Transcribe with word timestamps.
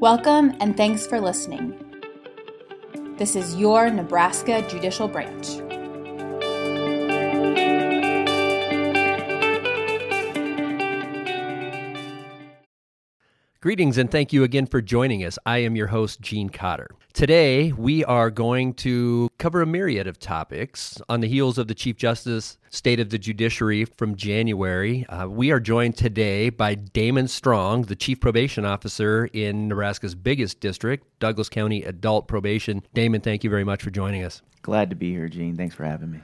Welcome 0.00 0.56
and 0.60 0.78
thanks 0.78 1.06
for 1.06 1.20
listening. 1.20 1.78
This 3.18 3.36
is 3.36 3.56
your 3.56 3.90
Nebraska 3.90 4.66
Judicial 4.66 5.08
Branch. 5.08 5.46
Greetings 13.60 13.98
and 13.98 14.10
thank 14.10 14.32
you 14.32 14.42
again 14.42 14.64
for 14.64 14.80
joining 14.80 15.22
us. 15.22 15.38
I 15.44 15.58
am 15.58 15.76
your 15.76 15.88
host, 15.88 16.22
Gene 16.22 16.48
Cotter. 16.48 16.88
Today, 17.20 17.70
we 17.72 18.02
are 18.06 18.30
going 18.30 18.72
to 18.76 19.28
cover 19.36 19.60
a 19.60 19.66
myriad 19.66 20.06
of 20.06 20.18
topics 20.18 21.02
on 21.06 21.20
the 21.20 21.28
heels 21.28 21.58
of 21.58 21.68
the 21.68 21.74
Chief 21.74 21.98
Justice 21.98 22.56
State 22.70 22.98
of 22.98 23.10
the 23.10 23.18
Judiciary 23.18 23.84
from 23.84 24.16
January. 24.16 25.04
Uh, 25.06 25.28
we 25.28 25.50
are 25.50 25.60
joined 25.60 25.98
today 25.98 26.48
by 26.48 26.74
Damon 26.74 27.28
Strong, 27.28 27.82
the 27.82 27.94
Chief 27.94 28.20
Probation 28.20 28.64
Officer 28.64 29.26
in 29.34 29.68
Nebraska's 29.68 30.14
biggest 30.14 30.60
district, 30.60 31.06
Douglas 31.18 31.50
County 31.50 31.82
Adult 31.82 32.26
Probation. 32.26 32.82
Damon, 32.94 33.20
thank 33.20 33.44
you 33.44 33.50
very 33.50 33.64
much 33.64 33.82
for 33.82 33.90
joining 33.90 34.24
us. 34.24 34.40
Glad 34.62 34.88
to 34.88 34.96
be 34.96 35.10
here, 35.10 35.28
Gene. 35.28 35.58
Thanks 35.58 35.74
for 35.74 35.84
having 35.84 36.10
me. 36.10 36.20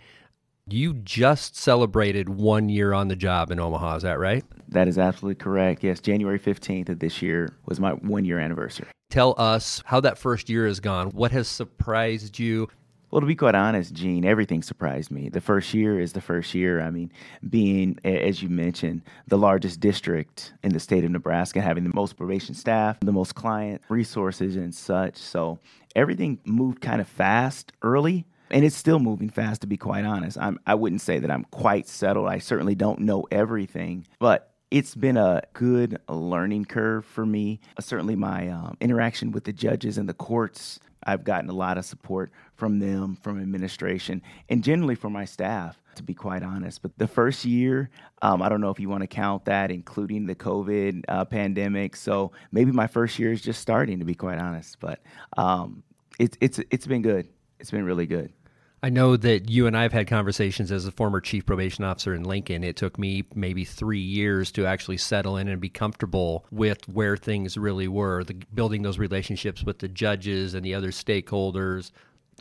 You 0.69 0.95
just 0.95 1.55
celebrated 1.55 2.29
one 2.29 2.69
year 2.69 2.93
on 2.93 3.07
the 3.07 3.15
job 3.15 3.53
in 3.53 3.61
Omaha, 3.61 3.99
is 3.99 4.03
that 4.03 4.19
right? 4.19 4.45
That 4.67 4.89
is 4.89 4.99
absolutely 4.99 5.37
correct. 5.37 5.85
Yes, 5.85 6.01
January 6.01 6.41
15th 6.41 6.89
of 6.89 6.99
this 6.99 7.23
year 7.23 7.55
was 7.67 7.79
my 7.79 7.93
one 7.93 8.25
year 8.25 8.41
anniversary. 8.41 8.89
Tell 9.09 9.37
us 9.39 9.81
how 9.87 10.01
that 10.01 10.19
first 10.19 10.51
year 10.51 10.67
has 10.67 10.81
gone. 10.81 11.11
What 11.11 11.31
has 11.31 11.47
surprised 11.47 12.41
you? 12.41 12.67
Well, 13.13 13.21
to 13.21 13.29
be 13.29 13.37
quite 13.37 13.55
honest, 13.55 13.95
Gene, 13.95 14.25
everything 14.25 14.61
surprised 14.61 15.13
me. 15.13 15.29
The 15.29 15.41
first 15.41 15.73
year 15.73 16.01
is 16.01 16.15
the 16.15 16.21
first 16.21 16.53
year. 16.53 16.81
I 16.81 16.91
mean, 16.91 17.13
being, 17.49 18.01
as 18.05 18.43
you 18.43 18.49
mentioned, 18.49 19.03
the 19.29 19.39
largest 19.39 19.79
district 19.79 20.53
in 20.65 20.73
the 20.73 20.81
state 20.81 21.05
of 21.05 21.13
Nebraska, 21.13 21.61
having 21.61 21.85
the 21.85 21.95
most 21.95 22.17
probation 22.17 22.57
staff, 22.57 22.99
the 22.99 23.13
most 23.13 23.37
client 23.37 23.83
resources, 23.89 24.57
and 24.57 24.75
such. 24.75 25.17
So 25.17 25.61
everything 25.95 26.41
moved 26.45 26.81
kind 26.81 27.01
of 27.01 27.07
fast 27.07 27.71
early 27.83 28.27
and 28.51 28.65
it's 28.65 28.77
still 28.77 28.99
moving 28.99 29.31
fast 29.31 29.61
to 29.63 29.67
be 29.67 29.77
quite 29.77 30.05
honest. 30.05 30.39
I'm, 30.39 30.59
i 30.67 30.75
wouldn't 30.75 31.01
say 31.01 31.19
that 31.19 31.31
i'm 31.31 31.45
quite 31.45 31.89
settled. 31.89 32.29
I 32.29 32.39
certainly 32.39 32.75
don't 32.75 33.01
know 33.01 33.27
everything 33.31 34.07
but 34.19 34.53
it's 34.71 34.95
been 34.95 35.17
a 35.17 35.43
good 35.53 36.01
learning 36.09 36.65
curve 36.65 37.05
for 37.05 37.25
me. 37.25 37.61
Certainly 37.79 38.17
my 38.17 38.49
um, 38.49 38.77
interaction 38.81 39.31
with 39.31 39.45
the 39.45 39.53
judges 39.53 39.97
and 39.99 40.09
the 40.09 40.15
courts 40.15 40.81
i've 41.09 41.23
gotten 41.23 41.49
a 41.49 41.53
lot 41.53 41.79
of 41.79 41.85
support 41.85 42.33
from 42.57 42.81
them 42.81 43.17
from 43.23 43.41
administration 43.41 44.21
and 44.49 44.65
generally 44.65 44.97
from 44.97 45.13
my 45.13 45.25
staff 45.25 45.81
to 45.95 46.03
be 46.03 46.15
quite 46.15 46.43
honest. 46.43 46.83
But 46.83 46.99
the 46.99 47.07
first 47.07 47.45
year 47.45 47.91
um, 48.23 48.43
i 48.43 48.49
don't 48.49 48.61
know 48.61 48.71
if 48.71 48.81
you 48.81 48.89
want 48.89 49.03
to 49.03 49.07
count 49.07 49.45
that 49.45 49.71
including 49.71 50.27
the 50.27 50.35
covid 50.35 51.05
uh, 51.09 51.25
pandemic 51.25 51.95
so 51.97 52.33
maybe 52.51 52.73
my 52.73 52.87
first 52.87 53.19
year 53.19 53.33
is 53.33 53.41
just 53.41 53.61
starting 53.61 54.01
to 54.01 54.05
be 54.05 54.15
quite 54.15 54.39
honest. 54.39 54.79
But 54.81 55.01
um, 55.37 55.83
it's, 56.19 56.37
it's, 56.41 56.61
it's 56.71 56.87
been 56.87 57.03
good 57.03 57.29
it's 57.59 57.71
been 57.71 57.85
really 57.85 58.07
good. 58.07 58.33
I 58.83 58.91
know 58.91 59.17
that 59.17 59.49
you 59.51 59.67
and 59.67 59.77
I 59.77 59.83
have 59.83 59.93
had 59.93 60.07
conversations 60.07 60.71
as 60.71 60.87
a 60.87 60.93
former 60.93 61.21
chief 61.21 61.47
probation 61.47 61.83
officer 61.83 62.15
in 62.15 62.25
Lincoln. 62.25 62.63
It 62.63 62.77
took 62.77 62.99
me 62.99 63.25
maybe 63.35 63.65
three 63.65 64.01
years 64.01 64.53
to 64.53 64.67
actually 64.67 64.99
settle 64.99 65.39
in 65.39 65.49
and 65.49 65.61
be 65.61 65.71
comfortable 65.71 66.45
with 66.51 66.87
where 66.89 67.17
things 67.17 67.57
really 67.57 67.89
were, 67.89 68.23
the, 68.23 68.35
building 68.55 68.83
those 68.83 68.99
relationships 68.99 69.65
with 69.65 69.79
the 69.79 69.89
judges 69.89 70.55
and 70.55 70.65
the 70.65 70.75
other 70.75 70.91
stakeholders. 70.91 71.91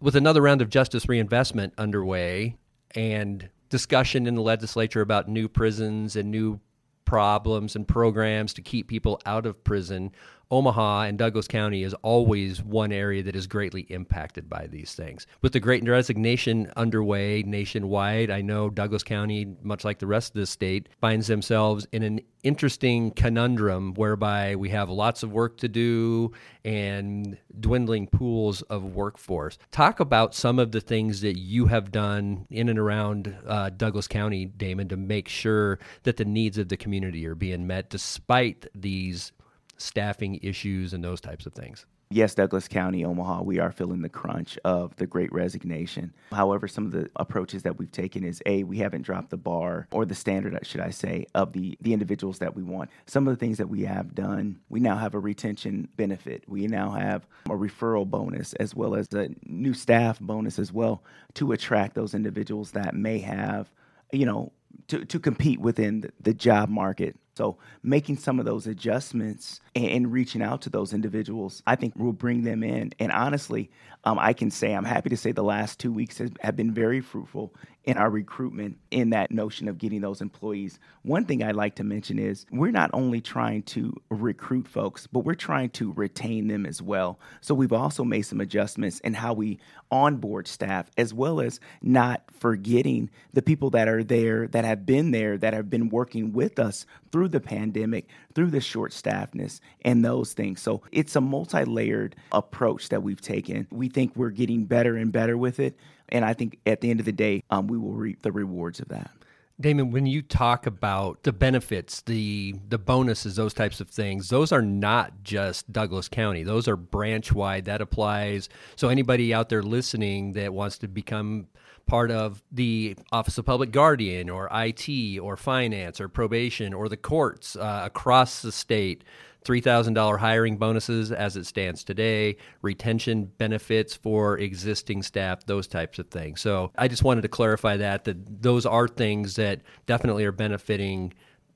With 0.01 0.15
another 0.15 0.41
round 0.41 0.61
of 0.61 0.69
justice 0.69 1.07
reinvestment 1.07 1.73
underway 1.77 2.57
and 2.93 3.49
discussion 3.69 4.27
in 4.27 4.35
the 4.35 4.41
legislature 4.41 5.01
about 5.01 5.29
new 5.29 5.47
prisons 5.47 6.17
and 6.17 6.29
new 6.29 6.59
problems 7.05 7.75
and 7.75 7.87
programs 7.87 8.53
to 8.53 8.61
keep 8.61 8.87
people 8.87 9.21
out 9.25 9.45
of 9.45 9.63
prison, 9.63 10.11
Omaha 10.55 11.01
and 11.01 11.17
Douglas 11.17 11.49
County 11.49 11.83
is 11.83 11.93
always 11.95 12.63
one 12.63 12.93
area 12.93 13.21
that 13.23 13.35
is 13.35 13.45
greatly 13.45 13.81
impacted 13.89 14.49
by 14.49 14.67
these 14.67 14.93
things. 14.95 15.27
With 15.41 15.51
the 15.51 15.59
great 15.59 15.83
resignation 15.83 16.71
underway 16.77 17.43
nationwide, 17.43 18.31
I 18.31 18.41
know 18.41 18.69
Douglas 18.69 19.03
County, 19.03 19.57
much 19.63 19.83
like 19.83 19.99
the 19.99 20.07
rest 20.07 20.29
of 20.29 20.39
the 20.39 20.45
state, 20.45 20.87
finds 21.01 21.27
themselves 21.27 21.85
in 21.91 22.03
an 22.03 22.21
interesting 22.43 23.11
conundrum 23.11 23.95
whereby 23.95 24.55
we 24.55 24.69
have 24.69 24.89
lots 24.89 25.23
of 25.23 25.33
work 25.33 25.57
to 25.57 25.67
do 25.67 26.31
and 26.63 27.37
dwindling 27.59 28.07
pools 28.07 28.61
of 28.63 28.95
workforce. 28.95 29.57
Talk 29.71 29.99
about 29.99 30.33
some 30.33 30.57
of 30.57 30.71
the 30.71 30.79
things 30.79 31.19
that 31.19 31.37
you 31.37 31.65
have 31.65 31.91
done 31.91 32.45
in 32.49 32.69
and 32.69 32.79
around 32.79 33.35
uh, 33.45 33.71
Douglas 33.71 34.07
County, 34.07 34.45
Damon, 34.45 34.87
to 34.87 34.95
make 34.95 35.27
sure 35.27 35.79
that 36.03 36.15
the 36.15 36.23
needs 36.23 36.57
of 36.57 36.69
the 36.69 36.77
community 36.77 37.25
are 37.27 37.35
being 37.35 37.67
met 37.67 37.89
despite 37.89 38.67
these 38.73 39.33
staffing 39.77 40.39
issues 40.41 40.93
and 40.93 41.03
those 41.03 41.21
types 41.21 41.45
of 41.45 41.53
things. 41.53 41.85
Yes, 42.11 42.35
Douglas 42.35 42.67
County, 42.67 43.03
Omaha, 43.03 43.41
we 43.41 43.57
are 43.57 43.71
feeling 43.71 44.03
the 44.03 44.09
crunch 44.09 44.59
of 44.63 44.95
the 44.97 45.07
great 45.07 45.33
resignation. 45.33 46.13
However, 46.31 46.67
some 46.67 46.85
of 46.85 46.91
the 46.91 47.09
approaches 47.15 47.63
that 47.63 47.79
we've 47.79 47.91
taken 47.91 48.23
is 48.23 48.43
A, 48.45 48.63
we 48.63 48.77
haven't 48.77 49.01
dropped 49.01 49.31
the 49.31 49.37
bar 49.37 49.87
or 49.91 50.05
the 50.05 50.13
standard, 50.13 50.57
should 50.67 50.81
I 50.81 50.91
say, 50.91 51.25
of 51.33 51.51
the, 51.53 51.75
the 51.81 51.93
individuals 51.93 52.37
that 52.39 52.55
we 52.55 52.61
want. 52.61 52.91
Some 53.07 53.27
of 53.27 53.33
the 53.33 53.43
things 53.43 53.57
that 53.57 53.69
we 53.69 53.81
have 53.85 54.13
done, 54.13 54.59
we 54.69 54.79
now 54.79 54.95
have 54.97 55.15
a 55.15 55.19
retention 55.19 55.89
benefit. 55.97 56.43
We 56.47 56.67
now 56.67 56.91
have 56.91 57.25
a 57.47 57.53
referral 57.53 58.07
bonus 58.07 58.53
as 58.53 58.75
well 58.75 58.93
as 58.93 59.11
a 59.11 59.29
new 59.43 59.73
staff 59.73 60.19
bonus 60.19 60.59
as 60.59 60.71
well 60.71 61.03
to 61.33 61.53
attract 61.53 61.95
those 61.95 62.13
individuals 62.13 62.71
that 62.71 62.93
may 62.93 63.17
have, 63.19 63.71
you 64.11 64.27
know, 64.27 64.51
to, 64.89 65.05
to 65.05 65.19
compete 65.19 65.59
within 65.59 66.11
the, 66.21 66.33
job 66.35 66.69
market 66.69 67.15
so, 67.35 67.57
making 67.83 68.17
some 68.17 68.39
of 68.39 68.45
those 68.45 68.65
adjustments 68.65 69.59
and, 69.75 70.11
reaching 70.11 70.41
out 70.41 70.61
to 70.61 70.69
those 70.69 70.93
individuals, 70.93 71.61
I 71.67 71.75
think 71.75 71.95
will 71.97 72.13
bring 72.13 72.43
them 72.43 72.63
in. 72.63 72.93
And 72.97 73.11
honestly, 73.11 73.69
um, 74.05 74.17
I 74.19 74.31
can 74.33 74.51
say 74.51 74.73
I'm 74.73 74.85
happy 74.85 75.09
to 75.09 75.17
say 75.17 75.33
the 75.33 75.43
last 75.43 75.79
two 75.79 75.91
weeks 75.91 76.19
has, 76.19 76.31
have 76.41 76.55
been 76.55 76.73
very 76.73 77.01
fruitful 77.01 77.53
in 77.85 77.97
our 77.97 78.09
recruitment 78.09 78.77
in 78.89 79.11
that 79.11 79.31
notion 79.31 79.67
of 79.67 79.77
getting 79.77 80.01
those 80.01 80.21
employees. 80.21 80.79
One 81.03 81.25
thing 81.25 81.43
I'd 81.43 81.55
like 81.55 81.75
to 81.75 81.83
mention 81.83 82.17
is 82.17 82.45
we're 82.51 82.71
not 82.71 82.89
only 82.93 83.21
trying 83.21 83.63
to 83.63 83.93
recruit 84.09 84.67
folks, 84.67 85.07
but 85.07 85.19
we're 85.19 85.35
trying 85.35 85.69
to 85.71 85.93
retain 85.93 86.47
them 86.47 86.65
as 86.65 86.81
well. 86.81 87.19
So 87.41 87.53
we've 87.53 87.73
also 87.73 88.03
made 88.03 88.23
some 88.23 88.41
adjustments 88.41 88.99
in 89.01 89.13
how 89.13 89.33
we 89.33 89.59
onboard 89.91 90.47
staff, 90.47 90.89
as 90.97 91.13
well 91.13 91.39
as 91.39 91.59
not 91.81 92.23
forgetting 92.31 93.09
the 93.33 93.43
people 93.43 93.69
that 93.71 93.87
are 93.87 94.03
there, 94.03 94.47
that 94.47 94.65
have 94.65 94.85
been 94.85 95.11
there, 95.11 95.37
that 95.37 95.53
have 95.53 95.69
been 95.69 95.89
working 95.89 96.33
with 96.33 96.57
us 96.57 96.85
through 97.11 97.24
the 97.27 97.39
pandemic, 97.39 98.07
through 98.33 98.51
the 98.51 98.61
short 98.61 98.93
staffness, 98.93 99.61
and 99.83 100.03
those 100.03 100.33
things. 100.33 100.61
So 100.61 100.81
it's 100.91 101.15
a 101.15 101.21
multi 101.21 101.63
layered 101.65 102.15
approach 102.31 102.89
that 102.89 103.03
we've 103.03 103.21
taken. 103.21 103.67
We 103.71 103.89
think 103.89 104.15
we're 104.15 104.29
getting 104.29 104.65
better 104.65 104.95
and 104.95 105.11
better 105.11 105.37
with 105.37 105.59
it. 105.59 105.77
And 106.09 106.23
I 106.23 106.33
think 106.33 106.59
at 106.65 106.81
the 106.81 106.89
end 106.91 106.99
of 106.99 107.05
the 107.05 107.11
day, 107.11 107.43
um, 107.49 107.67
we 107.67 107.77
will 107.77 107.93
reap 107.93 108.21
the 108.21 108.31
rewards 108.31 108.79
of 108.79 108.89
that. 108.89 109.11
Damon, 109.59 109.91
when 109.91 110.05
you 110.05 110.21
talk 110.21 110.65
about 110.65 111.23
the 111.23 111.31
benefits, 111.31 112.01
the 112.01 112.55
the 112.67 112.77
bonuses, 112.77 113.37
those 113.37 113.53
types 113.53 113.79
of 113.79 113.89
things, 113.89 114.27
those 114.27 114.51
are 114.51 114.61
not 114.61 115.23
just 115.23 115.71
Douglas 115.71 116.09
County. 116.09 116.43
Those 116.43 116.67
are 116.67 116.75
branch 116.75 117.31
wide. 117.31 117.65
That 117.65 117.81
applies. 117.81 118.49
So 118.75 118.89
anybody 118.89 119.33
out 119.33 119.47
there 119.47 119.63
listening 119.63 120.33
that 120.33 120.53
wants 120.53 120.77
to 120.79 120.89
become 120.89 121.47
part 121.85 122.11
of 122.11 122.43
the 122.51 122.97
Office 123.11 123.37
of 123.37 123.45
Public 123.45 123.71
Guardian 123.71 124.29
or 124.29 124.49
IT 124.51 125.19
or 125.19 125.37
finance 125.37 126.01
or 126.01 126.09
probation 126.09 126.73
or 126.73 126.89
the 126.89 126.97
courts 126.97 127.55
uh, 127.55 127.83
across 127.85 128.41
the 128.41 128.51
state, 128.51 129.03
$3,000 129.45 130.19
hiring 130.19 130.57
bonuses 130.57 131.11
as 131.11 131.37
it 131.37 131.45
stands 131.45 131.83
today, 131.83 132.35
retention 132.61 133.25
benefits 133.37 133.95
for 133.95 134.37
existing 134.37 135.03
staff, 135.03 135.45
those 135.45 135.67
types 135.67 135.99
of 135.99 136.09
things. 136.09 136.41
So 136.41 136.71
I 136.77 136.87
just 136.87 137.03
wanted 137.03 137.21
to 137.21 137.27
clarify 137.27 137.77
that 137.77 138.03
that 138.05 138.41
those 138.41 138.65
are 138.65 138.87
things 138.87 139.35
that 139.35 139.61
definitely 139.85 140.25
are 140.25 140.31
benefiting 140.31 141.13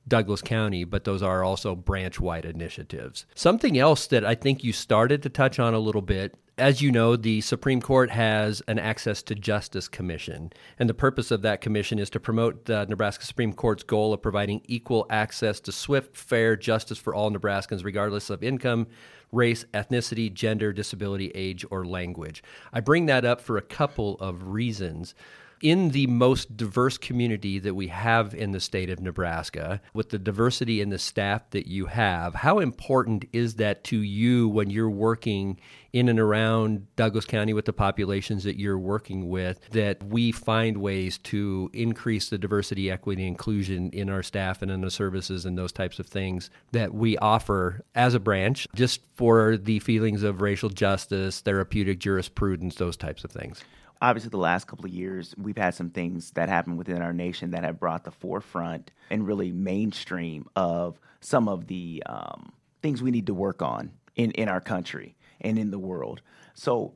Douglas 0.08 0.42
County, 0.42 0.84
but 0.84 1.04
those 1.04 1.22
are 1.22 1.44
also 1.44 1.76
branch 1.76 2.20
wide 2.20 2.46
initiatives. 2.46 3.26
Something 3.36 3.78
else 3.78 4.08
that 4.08 4.26
I 4.26 4.36
think 4.36 4.64
you 4.64 4.74
started 4.74 5.22
to 5.24 5.30
touch 5.30 5.60
on 5.60 5.74
a 5.74 5.80
little 5.80 6.02
bit 6.02 6.36
as 6.60 6.82
you 6.82 6.92
know, 6.92 7.16
the 7.16 7.42
Supreme 7.42 7.82
Court 7.82 8.12
has 8.12 8.62
an 8.68 8.78
Access 8.78 9.24
to 9.24 9.36
Justice 9.36 9.88
Commission, 9.88 10.52
and 10.78 10.90
the 10.90 10.94
purpose 10.94 11.32
of 11.32 11.42
that 11.42 11.62
commission 11.62 11.98
is 11.98 12.10
to 12.12 12.20
promote 12.20 12.66
the 12.66 12.86
Nebraska 12.86 13.26
Supreme 13.26 13.54
Court's 13.54 13.84
goal 13.84 14.14
of 14.14 14.22
providing 14.22 14.62
equal 14.66 15.08
access 15.10 15.60
to 15.62 15.72
swift, 15.72 16.16
fair 16.16 16.56
justice 16.56 16.98
for 16.98 17.16
all 17.16 17.32
Nebraskans, 17.32 17.84
regardless 17.84 18.30
of 18.30 18.44
income, 18.44 18.88
race, 19.32 19.64
ethnicity, 19.74 20.32
gender, 20.32 20.74
disability, 20.74 21.32
age, 21.34 21.66
or 21.72 21.86
language. 21.86 22.44
I 22.74 22.82
bring 22.82 23.06
that 23.06 23.26
up 23.26 23.42
for 23.42 23.58
a 23.58 23.62
couple 23.62 24.16
of 24.20 24.50
reasons. 24.50 25.16
In 25.62 25.90
the 25.90 26.08
most 26.08 26.56
diverse 26.58 26.98
community 26.98 27.60
that 27.60 27.74
we 27.74 27.88
have 27.88 28.34
in 28.34 28.52
the 28.52 28.60
state 28.60 28.90
of 28.90 29.00
Nebraska, 29.00 29.82
with 29.94 30.10
the 30.10 30.20
diversity 30.20 30.82
in 30.82 30.90
the 30.90 31.00
staff 31.00 31.50
that 31.52 31.68
you 31.68 31.88
have, 31.88 32.36
how 32.36 32.60
important 32.60 33.26
is 33.34 33.56
that 33.56 33.84
to 33.86 34.02
you 34.02 34.48
when 34.48 34.70
you're 34.70 34.90
working 34.90 35.60
in 35.94 36.08
and 36.08 36.20
around 36.20 36.86
Douglas 36.96 37.26
County 37.26 37.54
with 37.54 37.66
the 37.66 37.74
populations 37.74 38.44
that 38.44 38.60
you're 38.60 38.78
working 38.78 39.30
with 39.30 39.60
that 39.72 40.04
we 40.04 40.32
find 40.32 40.78
ways 40.78 41.18
to 41.18 41.70
increase 41.74 42.30
the 42.30 42.38
diversity, 42.38 42.92
equity, 42.92 43.26
inclusion 43.26 43.90
in 43.92 44.10
our 44.10 44.24
staff 44.24 44.62
and 44.62 44.72
in 44.72 44.82
the 44.82 44.92
services 44.92 45.46
and 45.46 45.58
those 45.58 45.72
types 45.72 46.00
of 46.00 46.06
things 46.06 46.50
that 46.72 46.94
we 46.94 47.18
offer 47.18 47.84
as 47.96 48.14
a 48.14 48.20
branch 48.20 48.68
just 48.76 49.02
for 49.16 49.58
the 49.58 49.80
feelings 49.80 50.24
of 50.24 50.42
racial 50.42 50.70
justice, 50.70 51.42
therapeutic 51.42 52.00
jurisprudence, 52.00 52.76
those 52.76 52.98
types 52.98 53.24
of 53.24 53.32
things? 53.32 53.64
Obviously 54.02 54.30
the 54.30 54.38
last 54.38 54.68
couple 54.68 54.86
of 54.86 54.92
years 54.92 55.36
we've 55.38 55.58
had 55.58 55.74
some 55.74 55.90
things 55.90 56.32
that 56.32 56.50
happen 56.50 56.78
within 56.78 57.02
our 57.02 57.14
nation 57.14 57.52
that 57.52 57.64
have 57.64 57.80
brought 57.80 58.04
the 58.04 58.12
forefront 58.12 58.92
and 59.10 59.28
really 59.28 59.52
mainstream 59.52 60.48
of 60.56 61.00
some 61.20 61.48
of 61.50 61.68
the 61.68 62.02
um, 62.06 62.52
things 62.82 63.02
we 63.02 63.12
need 63.12 63.28
to 63.28 63.34
work 63.34 63.62
on 63.62 63.92
in, 64.16 64.32
in 64.32 64.48
our 64.48 64.62
country 64.62 65.16
and 65.42 65.58
in 65.58 65.72
the 65.72 65.80
world. 65.80 66.22
So 66.54 66.94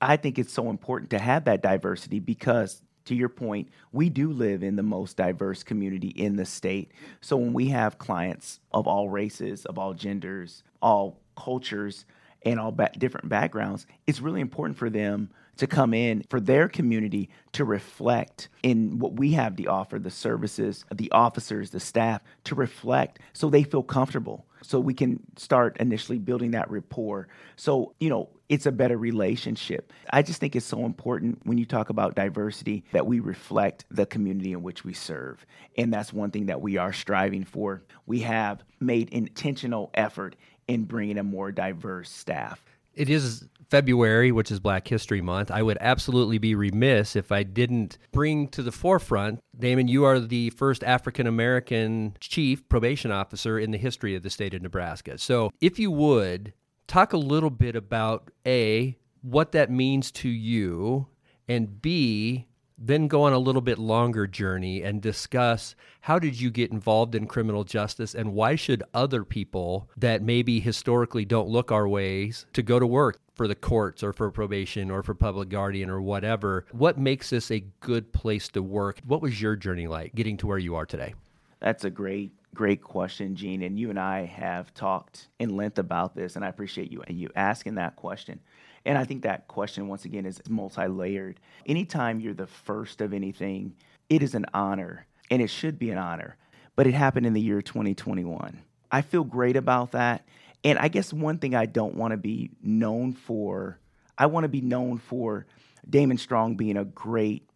i 0.00 0.16
think 0.16 0.38
it's 0.38 0.52
so 0.52 0.70
important 0.70 1.10
to 1.10 1.18
have 1.18 1.44
that 1.44 1.62
diversity 1.62 2.18
because 2.18 2.82
to 3.04 3.14
your 3.14 3.28
point 3.28 3.68
we 3.92 4.08
do 4.08 4.32
live 4.32 4.62
in 4.62 4.76
the 4.76 4.82
most 4.82 5.16
diverse 5.16 5.62
community 5.62 6.08
in 6.08 6.36
the 6.36 6.44
state. 6.44 6.90
So 7.20 7.36
when 7.36 7.52
we 7.52 7.68
have 7.68 7.98
clients 7.98 8.60
of 8.72 8.86
all 8.86 9.08
races 9.08 9.64
of 9.66 9.78
all 9.78 9.94
genders 9.94 10.62
all 10.82 11.20
cultures 11.36 12.04
and 12.42 12.60
all 12.60 12.72
ba- 12.72 12.90
different 12.98 13.28
backgrounds 13.28 13.86
it's 14.06 14.20
really 14.20 14.40
important 14.40 14.76
for 14.76 14.90
them 14.90 15.30
to 15.56 15.66
come 15.66 15.94
in 15.94 16.24
for 16.28 16.40
their 16.40 16.68
community 16.68 17.30
to 17.52 17.64
reflect 17.64 18.48
in 18.62 18.98
what 18.98 19.14
we 19.14 19.32
have 19.32 19.56
to 19.56 19.66
offer 19.66 19.98
the 19.98 20.10
services, 20.10 20.84
the 20.92 21.10
officers, 21.12 21.70
the 21.70 21.80
staff 21.80 22.22
to 22.44 22.54
reflect 22.54 23.18
so 23.32 23.48
they 23.48 23.62
feel 23.62 23.82
comfortable. 23.82 24.46
So 24.62 24.80
we 24.80 24.94
can 24.94 25.20
start 25.36 25.76
initially 25.78 26.18
building 26.18 26.52
that 26.52 26.70
rapport. 26.70 27.28
So, 27.56 27.94
you 28.00 28.08
know, 28.08 28.30
it's 28.48 28.66
a 28.66 28.72
better 28.72 28.96
relationship. 28.96 29.92
I 30.10 30.22
just 30.22 30.40
think 30.40 30.56
it's 30.56 30.64
so 30.64 30.84
important 30.86 31.40
when 31.44 31.58
you 31.58 31.66
talk 31.66 31.90
about 31.90 32.14
diversity 32.14 32.84
that 32.92 33.06
we 33.06 33.20
reflect 33.20 33.84
the 33.90 34.06
community 34.06 34.52
in 34.52 34.62
which 34.62 34.84
we 34.84 34.94
serve. 34.94 35.44
And 35.76 35.92
that's 35.92 36.12
one 36.12 36.30
thing 36.30 36.46
that 36.46 36.60
we 36.60 36.78
are 36.78 36.92
striving 36.92 37.44
for. 37.44 37.82
We 38.06 38.20
have 38.20 38.62
made 38.80 39.10
intentional 39.10 39.90
effort 39.94 40.36
in 40.66 40.84
bringing 40.84 41.18
a 41.18 41.24
more 41.24 41.52
diverse 41.52 42.10
staff. 42.10 42.62
It 42.94 43.10
is 43.10 43.46
February, 43.74 44.30
which 44.30 44.52
is 44.52 44.60
Black 44.60 44.86
History 44.86 45.20
Month. 45.20 45.50
I 45.50 45.60
would 45.60 45.78
absolutely 45.80 46.38
be 46.38 46.54
remiss 46.54 47.16
if 47.16 47.32
I 47.32 47.42
didn't 47.42 47.98
bring 48.12 48.46
to 48.50 48.62
the 48.62 48.70
forefront, 48.70 49.40
Damon, 49.58 49.88
you 49.88 50.04
are 50.04 50.20
the 50.20 50.50
first 50.50 50.84
African 50.84 51.26
American 51.26 52.16
chief 52.20 52.68
probation 52.68 53.10
officer 53.10 53.58
in 53.58 53.72
the 53.72 53.78
history 53.78 54.14
of 54.14 54.22
the 54.22 54.30
state 54.30 54.54
of 54.54 54.62
Nebraska. 54.62 55.18
So, 55.18 55.50
if 55.60 55.80
you 55.80 55.90
would, 55.90 56.52
talk 56.86 57.12
a 57.12 57.16
little 57.16 57.50
bit 57.50 57.74
about 57.74 58.30
A, 58.46 58.96
what 59.22 59.50
that 59.50 59.72
means 59.72 60.12
to 60.12 60.28
you, 60.28 61.08
and 61.48 61.82
B, 61.82 62.46
then 62.76 63.08
go 63.08 63.22
on 63.22 63.32
a 63.32 63.38
little 63.38 63.60
bit 63.60 63.78
longer 63.78 64.26
journey 64.26 64.82
and 64.82 65.00
discuss 65.00 65.74
how 66.02 66.18
did 66.18 66.40
you 66.40 66.50
get 66.50 66.72
involved 66.72 67.14
in 67.14 67.26
criminal 67.26 67.64
justice 67.64 68.14
and 68.14 68.34
why 68.34 68.54
should 68.54 68.82
other 68.92 69.24
people 69.24 69.88
that 69.96 70.22
maybe 70.22 70.60
historically 70.60 71.24
don't 71.24 71.48
look 71.48 71.70
our 71.70 71.88
ways 71.88 72.46
to 72.52 72.62
go 72.62 72.78
to 72.78 72.86
work 72.86 73.20
for 73.34 73.48
the 73.48 73.54
courts 73.54 74.02
or 74.02 74.12
for 74.12 74.30
probation 74.30 74.90
or 74.90 75.02
for 75.02 75.14
public 75.14 75.48
guardian 75.48 75.90
or 75.90 76.00
whatever 76.00 76.66
what 76.72 76.98
makes 76.98 77.30
this 77.30 77.50
a 77.50 77.64
good 77.80 78.12
place 78.12 78.48
to 78.48 78.62
work? 78.62 79.00
What 79.06 79.22
was 79.22 79.40
your 79.40 79.56
journey 79.56 79.86
like 79.86 80.14
getting 80.14 80.36
to 80.38 80.46
where 80.46 80.58
you 80.58 80.74
are 80.76 80.86
today? 80.86 81.14
That's 81.60 81.84
a 81.84 81.90
great 81.90 82.32
great 82.54 82.82
question 82.82 83.34
gene 83.34 83.62
and 83.62 83.78
you 83.78 83.90
and 83.90 83.98
i 83.98 84.24
have 84.24 84.72
talked 84.72 85.28
in 85.38 85.56
length 85.56 85.78
about 85.78 86.14
this 86.14 86.36
and 86.36 86.44
i 86.44 86.48
appreciate 86.48 86.90
you 86.90 87.02
and 87.06 87.18
you 87.18 87.28
asking 87.36 87.74
that 87.74 87.96
question 87.96 88.40
and 88.84 88.98
I 88.98 89.04
think 89.04 89.22
that 89.22 89.48
question, 89.48 89.88
once 89.88 90.04
again, 90.04 90.26
is 90.26 90.40
multi 90.48 90.86
layered. 90.86 91.40
Anytime 91.66 92.20
you're 92.20 92.34
the 92.34 92.46
first 92.46 93.00
of 93.00 93.14
anything, 93.14 93.74
it 94.10 94.22
is 94.22 94.34
an 94.34 94.46
honor, 94.52 95.06
and 95.30 95.40
it 95.40 95.48
should 95.48 95.78
be 95.78 95.90
an 95.90 95.98
honor. 95.98 96.36
But 96.76 96.86
it 96.86 96.94
happened 96.94 97.26
in 97.26 97.32
the 97.32 97.40
year 97.40 97.62
2021. 97.62 98.60
I 98.90 99.02
feel 99.02 99.24
great 99.24 99.56
about 99.56 99.92
that. 99.92 100.26
And 100.64 100.78
I 100.78 100.88
guess 100.88 101.12
one 101.12 101.38
thing 101.38 101.54
I 101.54 101.66
don't 101.66 101.94
want 101.94 102.12
to 102.12 102.16
be 102.16 102.50
known 102.62 103.12
for, 103.12 103.78
I 104.18 104.26
want 104.26 104.44
to 104.44 104.48
be 104.48 104.60
known 104.60 104.98
for 104.98 105.46
Damon 105.88 106.18
Strong 106.18 106.56
being 106.56 106.76
a 106.76 106.84
great 106.84 107.48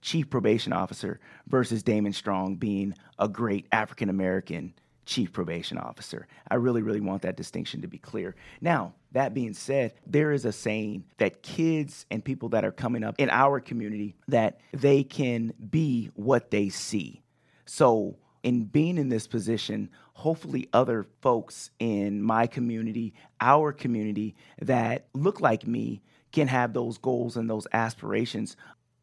chief 0.00 0.30
probation 0.30 0.72
officer 0.72 1.20
versus 1.46 1.82
Damon 1.82 2.12
Strong 2.12 2.56
being 2.56 2.94
a 3.18 3.28
great 3.28 3.66
African 3.72 4.08
American 4.08 4.74
chief 5.06 5.32
probation 5.32 5.76
officer. 5.76 6.26
I 6.50 6.54
really, 6.54 6.82
really 6.82 7.00
want 7.00 7.22
that 7.22 7.36
distinction 7.36 7.82
to 7.82 7.88
be 7.88 7.98
clear. 7.98 8.36
Now, 8.60 8.94
that 9.12 9.34
being 9.34 9.54
said, 9.54 9.94
there 10.06 10.30
is 10.32 10.44
a 10.44 10.52
saying 10.52 11.04
that 11.18 11.42
kids 11.42 12.06
and 12.10 12.24
people 12.24 12.50
that 12.50 12.64
are 12.64 12.72
coming 12.72 13.02
up 13.02 13.16
in 13.18 13.28
our 13.28 13.58
community 13.60 14.14
that 14.28 14.60
they 14.72 15.02
can 15.02 15.52
be 15.70 16.10
what 16.14 16.50
they 16.50 16.68
see. 16.68 17.22
So, 17.66 18.16
in 18.42 18.64
being 18.64 18.98
in 18.98 19.08
this 19.08 19.26
position, 19.26 19.90
hopefully 20.14 20.68
other 20.72 21.06
folks 21.20 21.70
in 21.78 22.22
my 22.22 22.46
community, 22.46 23.12
our 23.40 23.72
community 23.72 24.34
that 24.60 25.06
look 25.12 25.40
like 25.40 25.66
me 25.66 26.02
can 26.32 26.48
have 26.48 26.72
those 26.72 26.98
goals 26.98 27.36
and 27.36 27.50
those 27.50 27.66
aspirations. 27.72 28.56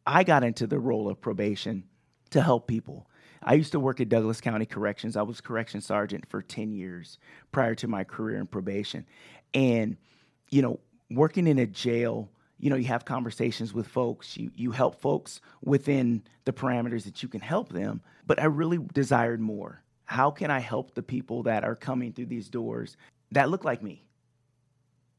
I 0.08 0.24
got 0.24 0.42
into 0.42 0.66
the 0.66 0.78
role 0.78 1.06
of 1.06 1.20
probation 1.20 1.84
to 2.30 2.40
help 2.40 2.66
people. 2.66 3.10
I 3.42 3.52
used 3.52 3.72
to 3.72 3.80
work 3.80 4.00
at 4.00 4.08
Douglas 4.08 4.40
County 4.40 4.64
Corrections. 4.64 5.18
I 5.18 5.22
was 5.22 5.42
correction 5.42 5.82
sergeant 5.82 6.24
for 6.30 6.40
10 6.40 6.72
years 6.72 7.18
prior 7.52 7.74
to 7.74 7.88
my 7.88 8.04
career 8.04 8.38
in 8.38 8.46
probation. 8.46 9.04
And, 9.52 9.98
you 10.48 10.62
know, 10.62 10.80
working 11.10 11.46
in 11.46 11.58
a 11.58 11.66
jail, 11.66 12.30
you 12.58 12.70
know, 12.70 12.76
you 12.76 12.86
have 12.86 13.04
conversations 13.04 13.74
with 13.74 13.86
folks, 13.86 14.34
you, 14.34 14.50
you 14.56 14.70
help 14.70 14.98
folks 14.98 15.42
within 15.62 16.22
the 16.46 16.54
parameters 16.54 17.04
that 17.04 17.22
you 17.22 17.28
can 17.28 17.42
help 17.42 17.68
them. 17.68 18.00
But 18.26 18.40
I 18.40 18.46
really 18.46 18.78
desired 18.94 19.40
more. 19.40 19.82
How 20.06 20.30
can 20.30 20.50
I 20.50 20.60
help 20.60 20.94
the 20.94 21.02
people 21.02 21.42
that 21.42 21.64
are 21.64 21.76
coming 21.76 22.14
through 22.14 22.26
these 22.26 22.48
doors 22.48 22.96
that 23.32 23.50
look 23.50 23.62
like 23.62 23.82
me? 23.82 24.06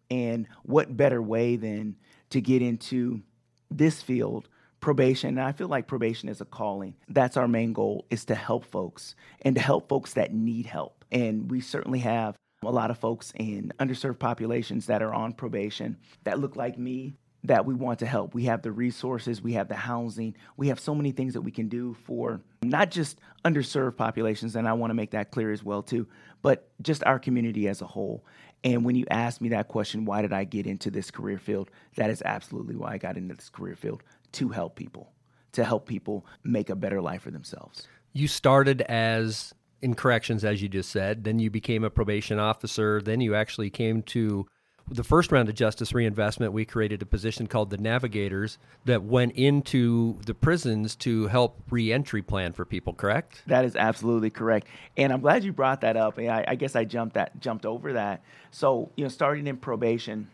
And 0.10 0.48
what 0.64 0.98
better 0.98 1.22
way 1.22 1.58
than 1.58 1.96
to 2.32 2.42
get 2.42 2.64
into 2.64 3.22
this 3.70 4.02
field 4.02 4.50
probation 4.80 5.30
and 5.38 5.42
i 5.42 5.52
feel 5.52 5.68
like 5.68 5.88
probation 5.88 6.30
is 6.30 6.42
a 6.42 6.46
calling 6.46 6.94
that's 7.10 7.38
our 7.38 7.48
main 7.48 7.74
goal 7.74 8.06
is 8.10 8.26
to 8.26 8.36
help 8.36 8.66
folks 8.66 9.16
and 9.42 9.56
to 9.56 9.62
help 9.62 9.90
folks 9.90 10.14
that 10.14 10.34
need 10.34 10.66
help 10.66 11.04
and 11.12 11.50
we 11.52 11.60
certainly 11.60 12.00
have 12.00 12.36
a 12.64 12.72
lot 12.72 12.92
of 12.92 12.98
folks 12.98 13.32
in 13.36 13.72
underserved 13.80 14.20
populations 14.20 14.88
that 14.88 15.02
are 15.02 15.14
on 15.14 15.34
probation 15.34 15.98
that 16.24 16.40
look 16.40 16.56
like 16.56 16.78
me 16.78 17.16
that 17.44 17.66
we 17.66 17.74
want 17.74 18.00
to 18.00 18.06
help. 18.06 18.34
We 18.34 18.44
have 18.46 18.62
the 18.62 18.72
resources, 18.72 19.42
we 19.42 19.54
have 19.54 19.70
the 19.70 19.76
housing, 19.76 20.36
we 20.58 20.68
have 20.68 20.80
so 20.80 20.94
many 20.94 21.12
things 21.12 21.34
that 21.34 21.42
we 21.42 21.52
can 21.52 21.70
do 21.70 21.96
for 22.06 22.42
not 22.62 22.92
just 22.92 23.20
underserved 23.46 23.96
populations, 23.96 24.56
and 24.56 24.68
I 24.68 24.74
want 24.74 24.90
to 24.92 24.96
make 24.96 25.12
that 25.12 25.32
clear 25.32 25.52
as 25.52 25.64
well 25.64 25.82
too, 25.82 26.08
but 26.42 26.70
just 26.82 27.04
our 27.06 27.18
community 27.18 27.68
as 27.68 27.82
a 27.82 27.88
whole. 27.88 28.26
And 28.66 28.84
when 28.84 28.96
you 28.96 29.06
ask 29.10 29.40
me 29.40 29.50
that 29.50 29.70
question, 29.70 30.04
why 30.04 30.22
did 30.22 30.34
I 30.34 30.44
get 30.44 30.68
into 30.68 30.92
this 30.92 31.12
career 31.12 31.38
field? 31.38 31.72
That 31.96 32.10
is 32.10 32.22
absolutely 32.26 32.76
why 32.76 32.94
I 32.94 32.98
got 32.98 33.16
into 33.16 33.36
this 33.36 33.50
career 33.50 33.76
field 33.76 34.04
to 34.34 34.50
help 34.50 34.76
people, 34.76 35.12
to 35.54 35.64
help 35.64 35.88
people 35.88 36.26
make 36.44 36.70
a 36.70 36.76
better 36.76 37.02
life 37.02 37.22
for 37.24 37.32
themselves. 37.32 37.88
You 38.14 38.28
started 38.28 38.82
as 38.82 39.54
in 39.82 39.96
corrections, 39.96 40.44
as 40.44 40.62
you 40.62 40.68
just 40.68 40.90
said, 40.90 41.24
then 41.24 41.40
you 41.40 41.50
became 41.50 41.84
a 41.84 41.90
probation 41.90 42.40
officer, 42.40 43.02
then 43.02 43.22
you 43.22 43.36
actually 43.36 43.70
came 43.70 44.02
to 44.04 44.46
the 44.92 45.04
first 45.04 45.32
round 45.32 45.48
of 45.50 45.56
justice 45.56 45.94
reinvestment, 45.94 46.52
we 46.52 46.66
created 46.66 47.02
a 47.02 47.06
position 47.06 47.48
called 47.48 47.70
the 47.70 47.78
navigators 47.78 48.58
that 48.86 49.04
went 49.04 49.34
into 49.34 50.18
the 50.26 50.34
prisons 50.34 50.96
to 50.98 51.28
help 51.28 51.62
reentry 51.70 52.22
plan 52.22 52.54
for 52.54 52.66
people. 52.66 52.94
Correct? 52.94 53.44
That 53.48 53.66
is 53.66 53.76
absolutely 53.76 54.30
correct, 54.30 54.68
and 54.98 55.14
I'm 55.14 55.22
glad 55.22 55.44
you 55.44 55.54
brought 55.54 55.82
that 55.82 55.96
up. 55.96 56.18
I, 56.18 56.44
I 56.48 56.56
guess 56.56 56.76
I 56.76 56.86
jumped 56.86 57.16
that 57.16 57.40
jumped 57.40 57.66
over 57.66 57.94
that. 57.94 58.24
So 58.52 58.90
you 58.96 59.04
know, 59.04 59.10
starting 59.10 59.48
in 59.48 59.58
probation 59.58 60.28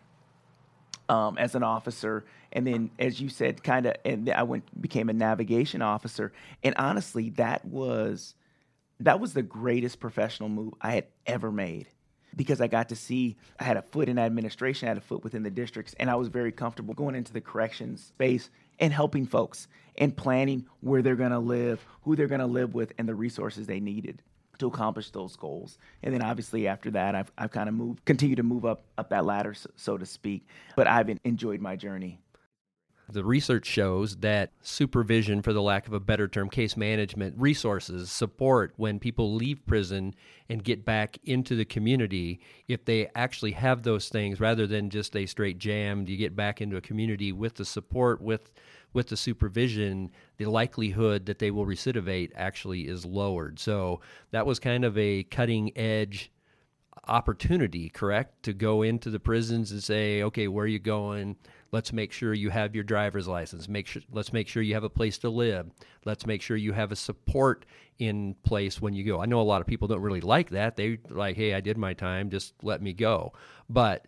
um, 1.10 1.38
as 1.38 1.56
an 1.56 1.64
officer, 1.64 2.26
and 2.52 2.66
then 2.66 2.90
as 3.00 3.20
you 3.20 3.30
said, 3.30 3.64
kind 3.64 3.86
of, 3.86 3.96
and 4.04 4.30
I 4.30 4.44
went 4.44 4.82
became 4.82 5.10
a 5.10 5.14
navigation 5.14 5.82
officer. 5.82 6.32
And 6.64 6.76
honestly, 6.78 7.32
that 7.32 7.66
was 7.66 8.36
that 9.00 9.20
was 9.20 9.34
the 9.34 9.44
greatest 9.44 10.00
professional 10.00 10.50
move 10.50 10.74
I 10.82 10.92
had 10.92 11.08
ever 11.26 11.52
made. 11.52 11.88
Because 12.36 12.60
I 12.60 12.68
got 12.68 12.90
to 12.90 12.98
see 12.98 13.38
I 13.60 13.64
had 13.64 13.78
a 13.78 13.82
foot 13.82 14.10
in 14.10 14.20
administration, 14.20 14.88
I 14.88 14.92
had 14.92 14.98
a 14.98 15.02
foot 15.02 15.24
within 15.24 15.44
the 15.44 15.50
districts, 15.50 15.96
and 16.00 16.10
I 16.10 16.16
was 16.16 16.28
very 16.28 16.52
comfortable 16.52 16.94
going 16.94 17.16
into 17.16 17.32
the 17.32 17.40
corrections 17.40 18.04
space 18.04 18.50
and 18.78 18.92
helping 18.92 19.26
folks 19.26 19.70
and 19.98 20.16
planning 20.16 20.66
where 20.82 21.02
they're 21.02 21.16
going 21.16 21.32
to 21.32 21.40
live, 21.40 21.86
who 22.02 22.18
they're 22.18 22.28
going 22.28 22.42
to 22.42 22.46
live 22.46 22.74
with, 22.74 22.92
and 22.98 23.08
the 23.08 23.16
resources 23.16 23.68
they 23.68 23.80
needed 23.80 24.22
to 24.60 24.68
accomplish 24.68 25.12
those 25.12 25.36
goals. 25.36 25.78
And 26.04 26.14
then 26.14 26.22
obviously 26.22 26.68
after 26.68 26.92
that, 26.92 27.16
I've, 27.16 27.32
I've 27.38 27.52
kind 27.52 27.70
of 27.70 27.76
moved, 27.76 28.06
continue 28.06 28.36
to 28.36 28.44
move 28.44 28.66
up 28.66 28.86
up 28.98 29.10
that 29.10 29.26
ladder, 29.26 29.54
so, 29.54 29.70
so 29.76 29.98
to 29.98 30.06
speak. 30.06 30.48
But 30.76 30.88
I've 30.88 31.10
enjoyed 31.24 31.62
my 31.62 31.76
journey. 31.76 32.20
The 33.08 33.24
research 33.24 33.68
shows 33.68 34.16
that 34.18 34.52
supervision, 34.62 35.44
for 35.44 35.54
the 35.54 35.62
lack 35.62 35.86
of 35.86 35.94
a 35.94 36.00
better 36.00 36.28
term, 36.28 36.50
case 36.50 36.76
management, 36.76 37.36
resources, 37.38 38.12
support 38.12 38.74
when 38.78 38.98
people 38.98 39.36
leave 39.36 39.64
prison 39.68 40.16
and 40.50 40.64
get 40.64 40.86
back 40.86 41.20
into 41.24 41.56
the 41.56 41.66
community, 41.66 42.40
if 42.68 42.84
they 42.84 43.08
actually 43.14 43.52
have 43.52 43.84
those 43.84 44.10
things 44.10 44.40
rather 44.40 44.66
than 44.66 44.90
just 44.90 45.16
a 45.16 45.28
straight 45.28 45.60
jammed, 45.60 46.10
you 46.10 46.18
get 46.18 46.36
back 46.36 46.62
into 46.62 46.78
a 46.78 46.82
community 46.82 47.32
with 47.32 47.54
the 47.54 47.66
support, 47.66 48.22
with 48.22 48.52
with 48.96 49.10
the 49.10 49.18
supervision, 49.18 50.10
the 50.38 50.46
likelihood 50.46 51.25
that 51.28 51.40
they 51.40 51.52
will 51.52 51.66
recidivate 51.66 52.32
actually 52.36 52.88
is 52.88 53.06
lowered. 53.06 53.60
So 53.60 54.02
that 54.32 54.46
was 54.46 54.58
kind 54.58 54.86
of 54.86 54.98
a 54.98 55.24
cutting 55.24 55.78
edge 55.78 56.32
opportunity, 57.08 57.90
correct? 57.90 58.44
To 58.44 58.54
go 58.54 58.82
into 58.82 59.10
the 59.10 59.20
prisons 59.20 59.72
and 59.72 59.84
say, 59.84 60.24
okay, 60.24 60.48
where 60.48 60.64
are 60.64 60.68
you 60.68 60.80
going? 60.80 61.36
Let's 61.72 61.92
make 61.92 62.12
sure 62.12 62.34
you 62.34 62.50
have 62.50 62.74
your 62.74 62.86
driver's 62.86 63.28
license. 63.28 63.68
Make 63.68 63.86
sure 63.86 64.02
let's 64.12 64.32
make 64.32 64.48
sure 64.48 64.64
you 64.64 64.75
have 64.75 64.86
a 64.86 64.90
place 64.90 65.18
to 65.20 65.30
live. 65.30 65.70
Let's 66.06 66.25
make 66.25 66.42
sure 66.42 66.56
you 66.56 66.72
have 66.72 66.92
a 66.92 66.96
support 66.96 67.66
in 68.00 68.36
place 68.44 68.82
when 68.82 68.94
you 68.94 69.04
go. 69.04 69.22
I 69.22 69.25
know 69.25 69.42
a 69.42 69.44
lot 69.44 69.62
of 69.62 69.68
people 69.68 69.88
don't 69.88 70.02
really 70.02 70.22
like 70.22 70.52
that. 70.52 70.78
They 70.78 71.00
like, 71.10 71.36
hey, 71.36 71.54
I 71.54 71.60
did 71.60 71.78
my 71.78 71.94
time, 71.94 72.30
just 72.30 72.54
let 72.64 72.82
me 72.82 72.94
go. 72.94 73.34
But 73.70 74.06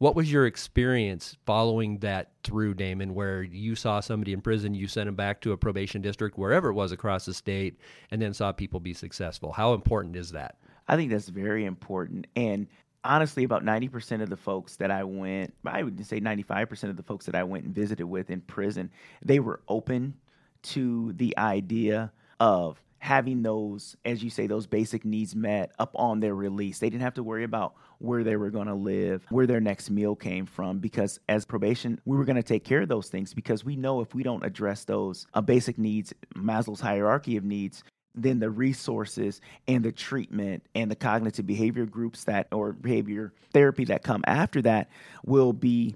what 0.00 0.16
was 0.16 0.32
your 0.32 0.46
experience 0.46 1.36
following 1.44 1.98
that 1.98 2.32
through, 2.42 2.72
Damon, 2.72 3.14
where 3.14 3.42
you 3.42 3.74
saw 3.74 4.00
somebody 4.00 4.32
in 4.32 4.40
prison, 4.40 4.72
you 4.72 4.88
sent 4.88 5.04
them 5.06 5.14
back 5.14 5.42
to 5.42 5.52
a 5.52 5.58
probation 5.58 6.00
district, 6.00 6.38
wherever 6.38 6.70
it 6.70 6.72
was 6.72 6.90
across 6.90 7.26
the 7.26 7.34
state, 7.34 7.78
and 8.10 8.20
then 8.20 8.32
saw 8.32 8.50
people 8.50 8.80
be 8.80 8.94
successful? 8.94 9.52
How 9.52 9.74
important 9.74 10.16
is 10.16 10.32
that? 10.32 10.56
I 10.88 10.96
think 10.96 11.10
that's 11.10 11.28
very 11.28 11.66
important. 11.66 12.28
And 12.34 12.66
honestly, 13.04 13.44
about 13.44 13.62
90% 13.62 14.22
of 14.22 14.30
the 14.30 14.38
folks 14.38 14.76
that 14.76 14.90
I 14.90 15.04
went, 15.04 15.52
I 15.66 15.82
would 15.82 16.02
say 16.06 16.18
95% 16.18 16.84
of 16.84 16.96
the 16.96 17.02
folks 17.02 17.26
that 17.26 17.34
I 17.34 17.44
went 17.44 17.66
and 17.66 17.74
visited 17.74 18.06
with 18.06 18.30
in 18.30 18.40
prison, 18.40 18.90
they 19.22 19.38
were 19.38 19.60
open 19.68 20.14
to 20.62 21.12
the 21.12 21.36
idea 21.36 22.10
of 22.40 22.82
having 23.00 23.42
those, 23.42 23.96
as 24.04 24.22
you 24.22 24.30
say, 24.30 24.46
those 24.46 24.66
basic 24.66 25.04
needs 25.04 25.34
met 25.34 25.72
up 25.78 25.90
on 25.94 26.20
their 26.20 26.34
release. 26.34 26.78
They 26.78 26.90
didn't 26.90 27.02
have 27.02 27.14
to 27.14 27.22
worry 27.22 27.44
about 27.44 27.74
where 27.98 28.22
they 28.22 28.36
were 28.36 28.50
going 28.50 28.66
to 28.66 28.74
live, 28.74 29.24
where 29.30 29.46
their 29.46 29.60
next 29.60 29.90
meal 29.90 30.14
came 30.14 30.46
from, 30.46 30.78
because 30.78 31.18
as 31.28 31.44
probation, 31.44 32.00
we 32.04 32.16
were 32.16 32.24
going 32.24 32.36
to 32.36 32.42
take 32.42 32.62
care 32.62 32.82
of 32.82 32.88
those 32.88 33.08
things 33.08 33.34
because 33.34 33.64
we 33.64 33.74
know 33.74 34.00
if 34.00 34.14
we 34.14 34.22
don't 34.22 34.44
address 34.44 34.84
those 34.84 35.26
uh, 35.34 35.40
basic 35.40 35.78
needs, 35.78 36.12
Maslow's 36.36 36.80
hierarchy 36.80 37.36
of 37.36 37.44
needs, 37.44 37.82
then 38.14 38.38
the 38.38 38.50
resources 38.50 39.40
and 39.66 39.84
the 39.84 39.92
treatment 39.92 40.62
and 40.74 40.90
the 40.90 40.96
cognitive 40.96 41.46
behavior 41.46 41.86
groups 41.86 42.24
that 42.24 42.48
or 42.52 42.72
behavior 42.72 43.32
therapy 43.52 43.84
that 43.84 44.02
come 44.02 44.22
after 44.26 44.60
that 44.60 44.90
will 45.24 45.52
be 45.52 45.94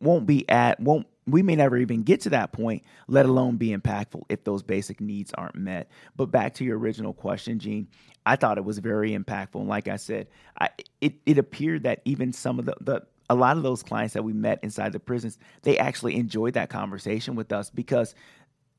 won't 0.00 0.26
be 0.26 0.48
at 0.48 0.78
won't 0.78 1.06
we 1.26 1.42
may 1.42 1.56
never 1.56 1.76
even 1.76 2.02
get 2.02 2.20
to 2.22 2.30
that 2.30 2.52
point 2.52 2.82
let 3.08 3.26
alone 3.26 3.56
be 3.56 3.74
impactful 3.74 4.22
if 4.28 4.44
those 4.44 4.62
basic 4.62 5.00
needs 5.00 5.32
aren't 5.34 5.54
met. 5.56 5.90
But 6.16 6.26
back 6.26 6.54
to 6.54 6.64
your 6.64 6.78
original 6.78 7.12
question 7.12 7.58
gene 7.58 7.88
i 8.26 8.36
thought 8.36 8.58
it 8.58 8.64
was 8.64 8.78
very 8.78 9.12
impactful. 9.12 9.60
And 9.60 9.68
like 9.68 9.88
i 9.88 9.96
said 9.96 10.28
I, 10.58 10.70
it, 11.00 11.14
it 11.26 11.38
appeared 11.38 11.84
that 11.84 12.00
even 12.04 12.32
some 12.32 12.58
of 12.58 12.66
the, 12.66 12.74
the 12.80 13.02
a 13.30 13.34
lot 13.34 13.56
of 13.56 13.62
those 13.62 13.82
clients 13.82 14.14
that 14.14 14.22
we 14.22 14.32
met 14.34 14.60
inside 14.62 14.92
the 14.92 15.00
prisons 15.00 15.38
they 15.62 15.78
actually 15.78 16.16
enjoyed 16.16 16.54
that 16.54 16.68
conversation 16.70 17.34
with 17.34 17.52
us 17.52 17.70
because 17.70 18.14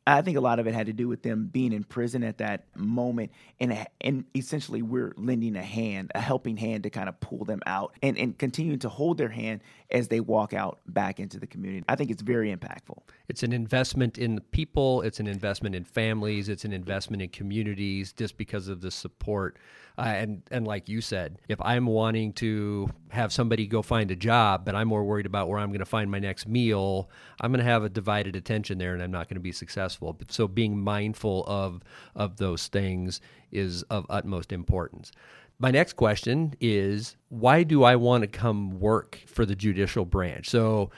I 0.08 0.22
think 0.22 0.38
a 0.38 0.42
lot 0.42 0.60
of 0.60 0.68
it 0.68 0.76
had 0.76 0.86
to 0.86 0.94
do 0.94 1.08
with 1.08 1.24
them 1.24 1.50
being 1.52 1.74
in 1.74 1.84
prison 1.84 2.24
at 2.24 2.38
that 2.38 2.66
moment, 2.76 3.32
and 3.60 3.88
and 4.02 4.26
essentially 4.36 4.84
we're 4.84 5.14
lending 5.18 5.56
a 5.56 5.64
hand, 5.64 6.12
a 6.14 6.22
helping 6.22 6.58
hand 6.58 6.84
to 6.84 6.92
kind 6.92 7.10
of 7.10 7.20
pull 7.20 7.44
them 7.44 7.62
out, 7.66 7.94
and 8.04 8.16
and 8.18 8.38
continuing 8.38 8.78
to 8.80 8.90
hold 8.90 9.18
their 9.18 9.30
hand 9.30 9.62
as 9.90 10.08
they 10.08 10.20
walk 10.20 10.54
out 10.54 10.80
back 10.88 11.20
into 11.20 11.40
the 11.40 11.48
community. 11.48 11.84
I 11.90 11.96
think 11.96 12.12
it's 12.12 12.22
very 12.22 12.56
impactful. 12.56 13.00
It's 13.28 13.42
an 13.42 13.52
investment 13.52 14.20
in 14.20 14.42
people. 14.52 15.02
It's 15.02 15.20
an 15.20 15.28
investment 15.28 15.74
in 15.74 15.84
families. 15.84 16.50
It's 16.50 16.66
an 16.66 16.74
investment 16.74 17.24
in 17.24 17.30
communities, 17.30 18.14
just 18.14 18.38
because 18.38 18.68
of 18.68 18.82
the 18.82 18.92
support. 18.92 19.58
Uh, 19.98 20.02
and 20.02 20.44
and 20.52 20.68
like 20.68 20.88
you 20.88 21.02
said, 21.02 21.40
if 21.48 21.60
I'm 21.62 21.88
wanting 21.88 22.34
to 22.34 22.90
have 23.10 23.34
somebody 23.34 23.66
go 23.66 23.82
find 23.82 24.12
a 24.12 24.16
job, 24.16 24.66
but 24.66 24.76
I'm 24.76 24.90
more 24.90 25.04
worried 25.04 25.26
about 25.26 25.48
where 25.48 25.58
I'm 25.58 25.70
going 25.70 25.80
to 25.80 25.86
find 25.86 26.12
my 26.12 26.20
next 26.20 26.48
meal, 26.48 27.10
I'm 27.42 27.52
going 27.52 27.64
to 27.64 27.72
have 27.72 27.84
a 27.84 27.90
divided 27.90 28.36
attention 28.36 28.78
there, 28.78 28.94
and 28.94 29.02
I'm 29.02 29.12
not 29.12 29.30
going 29.30 29.38
to 29.38 29.42
be 29.42 29.54
successful. 29.54 29.95
So 30.30 30.48
being 30.48 30.80
mindful 30.80 31.44
of 31.48 31.82
of 32.16 32.38
those 32.38 32.68
things 32.68 33.22
is 33.52 33.84
of 33.84 34.06
utmost 34.10 34.52
importance. 34.52 35.12
My 35.58 35.72
next 35.72 35.94
question 35.94 36.54
is 36.60 37.16
why 37.30 37.64
do 37.64 37.84
I 37.84 37.96
want 37.96 38.24
to 38.24 38.28
come 38.28 38.80
work 38.80 39.22
for 39.26 39.46
the 39.46 39.56
judicial 39.56 40.06
branch? 40.06 40.50
So 40.50 40.92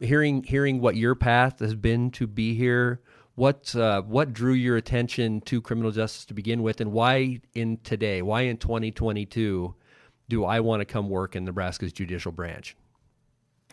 hearing 0.00 0.42
hearing 0.44 0.80
what 0.80 0.96
your 0.96 1.14
path 1.14 1.60
has 1.60 1.74
been 1.74 2.10
to 2.12 2.26
be 2.26 2.54
here, 2.54 3.00
what 3.34 3.74
uh, 3.74 4.02
what 4.02 4.32
drew 4.32 4.52
your 4.52 4.76
attention 4.76 5.40
to 5.42 5.62
criminal 5.62 5.90
justice 5.90 6.24
to 6.26 6.34
begin 6.34 6.62
with, 6.62 6.80
and 6.80 6.92
why 6.92 7.40
in 7.54 7.78
today, 7.78 8.20
why 8.20 8.42
in 8.42 8.58
2022, 8.58 9.74
do 10.28 10.44
I 10.44 10.60
want 10.60 10.80
to 10.80 10.84
come 10.84 11.08
work 11.08 11.34
in 11.34 11.44
Nebraska's 11.44 11.92
judicial 11.92 12.32
branch? 12.32 12.76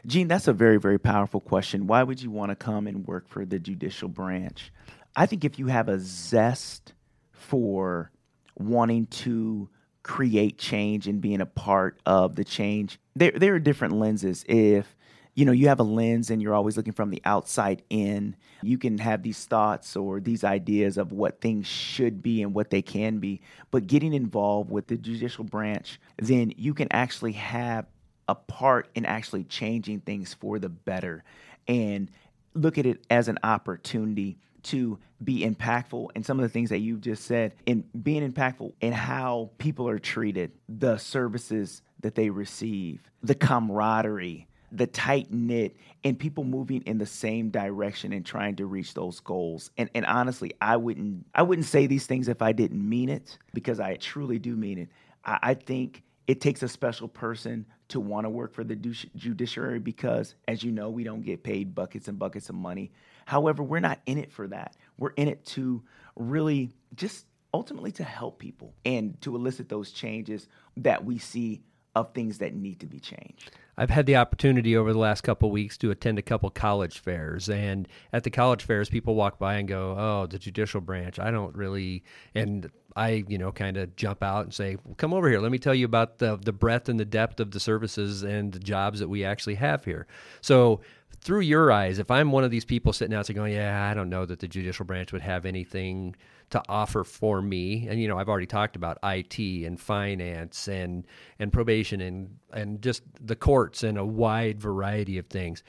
Gene, 0.05 0.27
that's 0.27 0.47
a 0.47 0.53
very 0.53 0.77
very 0.77 0.99
powerful 0.99 1.39
question. 1.39 1.87
Why 1.87 2.03
would 2.03 2.21
you 2.21 2.29
want 2.31 2.51
to 2.51 2.55
come 2.55 2.87
and 2.87 3.07
work 3.07 3.27
for 3.27 3.45
the 3.45 3.59
judicial 3.59 4.07
branch? 4.07 4.71
I 5.15 5.25
think 5.25 5.45
if 5.45 5.57
you 5.57 5.67
have 5.67 5.89
a 5.89 5.99
zest 5.99 6.93
for 7.31 8.11
wanting 8.57 9.07
to 9.07 9.69
create 10.03 10.57
change 10.57 11.07
and 11.07 11.21
being 11.21 11.41
a 11.41 11.45
part 11.45 11.99
of 12.05 12.35
the 12.35 12.43
change, 12.43 12.99
there 13.15 13.31
there 13.31 13.55
are 13.55 13.59
different 13.59 13.95
lenses. 13.95 14.45
If 14.47 14.95
you 15.35 15.43
know, 15.43 15.51
you 15.51 15.67
have 15.67 15.79
a 15.79 15.83
lens 15.83 16.29
and 16.29 16.41
you're 16.41 16.53
always 16.53 16.77
looking 16.77 16.93
from 16.93 17.09
the 17.09 17.21
outside 17.25 17.83
in. 17.89 18.35
You 18.63 18.77
can 18.77 18.97
have 18.99 19.21
these 19.21 19.45
thoughts 19.45 19.95
or 19.97 20.21
these 20.21 20.45
ideas 20.45 20.97
of 20.97 21.11
what 21.11 21.41
things 21.41 21.67
should 21.67 22.23
be 22.23 22.41
and 22.41 22.53
what 22.53 22.69
they 22.69 22.81
can 22.81 23.19
be. 23.19 23.41
But 23.69 23.85
getting 23.85 24.13
involved 24.13 24.71
with 24.71 24.87
the 24.87 24.95
judicial 24.95 25.43
branch, 25.43 25.99
then 26.17 26.53
you 26.55 26.73
can 26.73 26.87
actually 26.91 27.33
have 27.33 27.85
a 28.27 28.35
part 28.35 28.89
in 28.95 29.05
actually 29.05 29.43
changing 29.43 30.01
things 30.01 30.33
for 30.33 30.59
the 30.59 30.69
better 30.69 31.23
and 31.67 32.09
look 32.53 32.77
at 32.77 32.85
it 32.85 33.05
as 33.09 33.27
an 33.27 33.37
opportunity 33.43 34.37
to 34.63 34.97
be 35.23 35.45
impactful 35.45 36.09
and 36.15 36.25
some 36.25 36.39
of 36.39 36.43
the 36.43 36.49
things 36.49 36.69
that 36.69 36.79
you've 36.79 37.01
just 37.01 37.25
said 37.25 37.53
in 37.65 37.83
being 38.01 38.29
impactful 38.29 38.73
in 38.81 38.91
how 38.91 39.51
people 39.59 39.87
are 39.87 39.99
treated, 39.99 40.51
the 40.67 40.97
services 40.97 41.83
that 42.01 42.15
they 42.15 42.29
receive, 42.29 43.01
the 43.21 43.35
camaraderie, 43.35 44.47
the 44.71 44.87
tight 44.87 45.31
knit 45.31 45.77
and 46.03 46.17
people 46.17 46.43
moving 46.43 46.81
in 46.81 46.97
the 46.97 47.05
same 47.05 47.49
direction 47.49 48.11
and 48.11 48.25
trying 48.25 48.55
to 48.55 48.65
reach 48.65 48.93
those 48.93 49.19
goals. 49.19 49.71
And 49.77 49.89
and 49.93 50.05
honestly, 50.05 50.51
I 50.59 50.77
wouldn't 50.77 51.25
I 51.33 51.43
wouldn't 51.43 51.67
say 51.67 51.87
these 51.87 52.07
things 52.07 52.27
if 52.27 52.41
I 52.41 52.51
didn't 52.51 52.87
mean 52.87 53.09
it 53.09 53.37
because 53.53 53.79
I 53.79 53.95
truly 53.95 54.39
do 54.39 54.55
mean 54.55 54.79
it. 54.79 54.89
I, 55.23 55.39
I 55.41 55.53
think 55.53 56.03
it 56.27 56.41
takes 56.41 56.63
a 56.63 56.67
special 56.67 57.07
person 57.07 57.65
to 57.89 57.99
want 57.99 58.25
to 58.25 58.29
work 58.29 58.53
for 58.53 58.63
the 58.63 58.75
judiciary 58.75 59.79
because, 59.79 60.35
as 60.47 60.63
you 60.63 60.71
know, 60.71 60.89
we 60.89 61.03
don't 61.03 61.21
get 61.21 61.43
paid 61.43 61.75
buckets 61.75 62.07
and 62.07 62.17
buckets 62.17 62.49
of 62.49 62.55
money. 62.55 62.91
However, 63.25 63.63
we're 63.63 63.79
not 63.79 63.99
in 64.05 64.17
it 64.17 64.31
for 64.31 64.47
that. 64.47 64.75
We're 64.97 65.11
in 65.11 65.27
it 65.27 65.45
to 65.47 65.83
really 66.15 66.73
just 66.95 67.25
ultimately 67.53 67.91
to 67.93 68.03
help 68.03 68.39
people 68.39 68.73
and 68.85 69.19
to 69.21 69.35
elicit 69.35 69.69
those 69.69 69.91
changes 69.91 70.47
that 70.77 71.05
we 71.05 71.17
see 71.17 71.61
of 71.95 72.13
things 72.13 72.39
that 72.39 72.53
need 72.53 72.79
to 72.81 72.85
be 72.85 72.99
changed. 72.99 73.51
I've 73.77 73.89
had 73.89 74.05
the 74.05 74.15
opportunity 74.15 74.77
over 74.77 74.93
the 74.93 74.99
last 74.99 75.21
couple 75.21 75.51
weeks 75.51 75.77
to 75.79 75.91
attend 75.91 76.17
a 76.17 76.21
couple 76.21 76.49
college 76.49 76.99
fairs, 76.99 77.49
and 77.49 77.87
at 78.13 78.23
the 78.23 78.29
college 78.29 78.63
fairs, 78.63 78.89
people 78.89 79.15
walk 79.15 79.37
by 79.37 79.55
and 79.55 79.67
go, 79.67 79.95
"Oh, 79.97 80.27
the 80.27 80.39
judicial 80.39 80.81
branch." 80.81 81.19
I 81.19 81.31
don't 81.31 81.55
really, 81.55 82.03
and 82.33 82.69
I, 82.95 83.25
you 83.27 83.37
know, 83.37 83.51
kind 83.51 83.75
of 83.77 83.95
jump 83.95 84.23
out 84.23 84.45
and 84.45 84.53
say, 84.53 84.77
well, 84.83 84.95
"Come 84.95 85.13
over 85.13 85.29
here. 85.29 85.39
Let 85.39 85.51
me 85.51 85.59
tell 85.59 85.75
you 85.75 85.85
about 85.85 86.19
the 86.19 86.37
the 86.37 86.53
breadth 86.53 86.87
and 86.89 86.99
the 86.99 87.05
depth 87.05 87.39
of 87.39 87.51
the 87.51 87.59
services 87.59 88.23
and 88.23 88.53
the 88.53 88.59
jobs 88.59 88.99
that 88.99 89.09
we 89.09 89.25
actually 89.25 89.55
have 89.55 89.83
here." 89.83 90.07
So, 90.41 90.81
through 91.19 91.41
your 91.41 91.71
eyes, 91.71 91.99
if 91.99 92.09
I'm 92.09 92.31
one 92.31 92.43
of 92.43 92.51
these 92.51 92.65
people 92.65 92.93
sitting 92.93 93.15
out 93.15 93.27
there 93.27 93.35
going, 93.35 93.53
"Yeah, 93.53 93.89
I 93.89 93.93
don't 93.93 94.09
know 94.09 94.25
that 94.25 94.39
the 94.39 94.47
judicial 94.47 94.85
branch 94.85 95.11
would 95.11 95.21
have 95.21 95.45
anything." 95.45 96.15
To 96.51 96.61
offer 96.69 97.03
for 97.03 97.41
me. 97.41 97.87
And 97.87 98.01
you 98.01 98.07
know 98.07 98.17
I've 98.17 98.29
already 98.29 98.45
talked 98.45 98.75
about 98.75 98.97
IT 99.03 99.39
and 99.39 99.79
finance 99.79 100.67
and 100.67 101.05
and 101.39 101.51
probation 101.51 102.01
and 102.01 102.37
and 102.53 102.81
just 102.81 103.03
the 103.19 103.35
courts 103.35 103.83
and 103.83 103.97
a 103.97 104.05
wide 104.05 104.59
variety 104.59 105.17
of 105.17 105.27
things. 105.27 105.63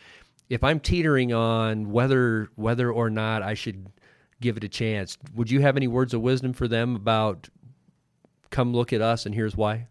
If 0.49 0.63
I'm 0.63 0.81
teetering 0.81 1.33
on 1.33 1.91
whether 1.91 2.49
whether 2.55 2.91
or 2.93 3.11
not 3.11 3.43
I 3.43 3.55
should 3.55 3.87
give 4.41 4.57
it 4.57 4.65
a 4.65 4.69
chance 4.69 5.17
would 5.35 5.51
you 5.51 5.61
have 5.61 5.77
any 5.77 5.89
words 5.89 6.13
of 6.13 6.21
wisdom 6.21 6.53
for 6.53 6.69
them 6.69 6.95
about 6.95 7.49
come 8.51 8.73
look 8.75 8.93
at 8.93 9.01
us 9.01 9.25
and 9.25 9.35
here's 9.35 9.57
why 9.57 9.89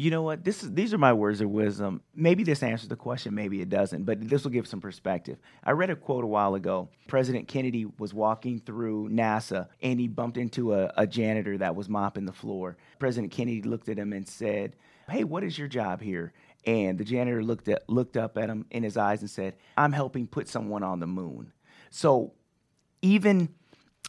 you 0.00 0.12
know 0.12 0.22
what? 0.22 0.44
This 0.44 0.62
is 0.62 0.72
these 0.72 0.94
are 0.94 0.98
my 0.98 1.12
words 1.12 1.40
of 1.40 1.50
wisdom. 1.50 2.02
Maybe 2.14 2.44
this 2.44 2.62
answers 2.62 2.88
the 2.88 2.94
question, 2.94 3.34
maybe 3.34 3.60
it 3.60 3.68
doesn't, 3.68 4.04
but 4.04 4.28
this 4.28 4.44
will 4.44 4.52
give 4.52 4.68
some 4.68 4.80
perspective. 4.80 5.38
I 5.64 5.72
read 5.72 5.90
a 5.90 5.96
quote 5.96 6.22
a 6.22 6.28
while 6.28 6.54
ago. 6.54 6.88
President 7.08 7.48
Kennedy 7.48 7.84
was 7.98 8.14
walking 8.14 8.60
through 8.60 9.08
NASA 9.08 9.66
and 9.82 9.98
he 9.98 10.06
bumped 10.06 10.36
into 10.36 10.72
a, 10.72 10.92
a 10.96 11.04
janitor 11.04 11.58
that 11.58 11.74
was 11.74 11.88
mopping 11.88 12.26
the 12.26 12.32
floor. 12.32 12.76
President 13.00 13.32
Kennedy 13.32 13.60
looked 13.62 13.88
at 13.88 13.98
him 13.98 14.12
and 14.12 14.26
said, 14.28 14.76
Hey, 15.10 15.24
what 15.24 15.42
is 15.42 15.58
your 15.58 15.66
job 15.66 16.00
here? 16.00 16.32
And 16.64 16.96
the 16.96 17.04
janitor 17.04 17.42
looked 17.42 17.66
at 17.66 17.90
looked 17.90 18.16
up 18.16 18.38
at 18.38 18.48
him 18.48 18.66
in 18.70 18.84
his 18.84 18.96
eyes 18.96 19.20
and 19.20 19.30
said, 19.30 19.56
"I'm 19.76 19.92
helping 19.92 20.28
put 20.28 20.48
someone 20.48 20.84
on 20.84 21.00
the 21.00 21.06
moon." 21.08 21.52
So 21.90 22.34
even 23.02 23.48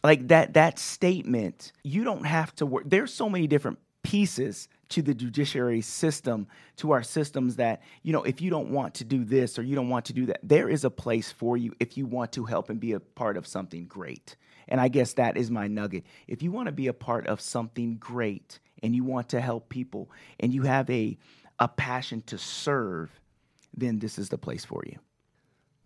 like 0.03 0.27
that 0.27 0.53
that 0.53 0.77
statement, 0.77 1.71
you 1.83 2.03
don't 2.03 2.25
have 2.25 2.53
to 2.55 2.67
work. 2.67 2.83
There's 2.85 3.13
so 3.13 3.27
many 3.27 3.47
different 3.47 3.79
pieces 4.03 4.67
to 4.89 5.01
the 5.01 5.13
judiciary 5.13 5.81
system, 5.81 6.47
to 6.77 6.91
our 6.91 7.03
systems 7.03 7.55
that, 7.57 7.81
you 8.03 8.11
know, 8.11 8.23
if 8.23 8.41
you 8.41 8.49
don't 8.49 8.71
want 8.71 8.95
to 8.95 9.03
do 9.03 9.23
this 9.23 9.57
or 9.57 9.63
you 9.63 9.75
don't 9.75 9.89
want 9.89 10.05
to 10.05 10.13
do 10.13 10.25
that, 10.25 10.39
there 10.43 10.67
is 10.67 10.83
a 10.83 10.89
place 10.89 11.31
for 11.31 11.57
you 11.57 11.73
if 11.79 11.97
you 11.97 12.05
want 12.05 12.31
to 12.33 12.45
help 12.45 12.69
and 12.69 12.79
be 12.79 12.93
a 12.93 12.99
part 12.99 13.37
of 13.37 13.47
something 13.47 13.85
great. 13.85 14.35
And 14.67 14.81
I 14.81 14.87
guess 14.87 15.13
that 15.13 15.37
is 15.37 15.49
my 15.49 15.67
nugget. 15.67 16.05
If 16.27 16.43
you 16.43 16.51
want 16.51 16.67
to 16.67 16.71
be 16.71 16.87
a 16.87 16.93
part 16.93 17.27
of 17.27 17.41
something 17.41 17.97
great 17.97 18.59
and 18.83 18.95
you 18.95 19.03
want 19.03 19.29
to 19.29 19.41
help 19.41 19.69
people 19.69 20.09
and 20.39 20.53
you 20.53 20.63
have 20.63 20.89
a 20.89 21.17
a 21.59 21.67
passion 21.67 22.21
to 22.21 22.37
serve, 22.37 23.19
then 23.75 23.99
this 23.99 24.17
is 24.17 24.29
the 24.29 24.37
place 24.37 24.65
for 24.65 24.81
you. 24.85 24.97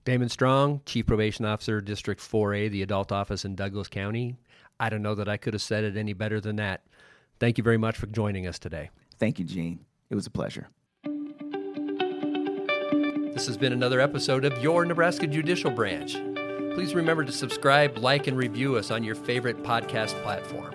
Damon 0.05 0.29
Strong, 0.29 0.81
Chief 0.85 1.05
Probation 1.05 1.45
Officer, 1.45 1.81
District 1.81 2.21
4A, 2.21 2.69
the 2.69 2.81
adult 2.81 3.11
office 3.11 3.45
in 3.45 3.55
Douglas 3.55 3.87
County. 3.87 4.35
I 4.79 4.89
don't 4.89 5.01
know 5.01 5.15
that 5.15 5.29
I 5.29 5.37
could 5.37 5.53
have 5.53 5.61
said 5.61 5.83
it 5.83 5.97
any 5.97 6.13
better 6.13 6.39
than 6.39 6.57
that. 6.57 6.83
Thank 7.43 7.57
you 7.57 7.63
very 7.65 7.77
much 7.77 7.97
for 7.97 8.07
joining 8.07 8.47
us 8.47 8.57
today. 8.57 8.89
Thank 9.19 9.37
you, 9.37 9.43
Gene. 9.43 9.81
It 10.09 10.15
was 10.15 10.25
a 10.25 10.29
pleasure. 10.29 10.69
This 13.33 13.47
has 13.47 13.57
been 13.57 13.73
another 13.73 13.99
episode 13.99 14.45
of 14.45 14.57
Your 14.63 14.85
Nebraska 14.85 15.27
Judicial 15.27 15.69
Branch. 15.69 16.13
Please 16.73 16.95
remember 16.95 17.25
to 17.25 17.33
subscribe, 17.33 17.97
like, 17.97 18.27
and 18.27 18.37
review 18.37 18.77
us 18.77 18.91
on 18.91 19.03
your 19.03 19.15
favorite 19.15 19.61
podcast 19.61 20.13
platform. 20.23 20.73